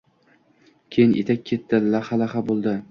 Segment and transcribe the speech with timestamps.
[0.95, 2.77] Keyin etak ketdi laxta-laxta boʻldi